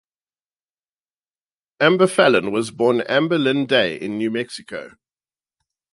Amber 1.79 2.07
Fallon 2.07 2.51
was 2.51 2.71
born 2.71 3.01
Amber 3.01 3.37
Lynn 3.37 3.67
Day 3.67 3.95
in 4.01 4.17
New 4.17 4.31
Mexico. 4.31 4.93